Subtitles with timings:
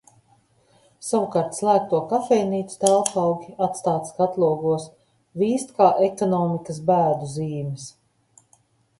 [1.07, 4.87] Savukārt slēgto kafejnīcu telpaugi, atstāti skatlogos,
[5.43, 7.85] vīst kā ekonomikas bēdu zīmes.